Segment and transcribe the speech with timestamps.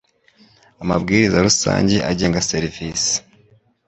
[0.83, 3.13] Amabwiriza rusange agenga serivisi